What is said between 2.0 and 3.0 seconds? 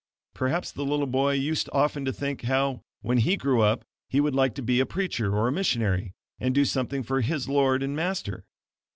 to think how,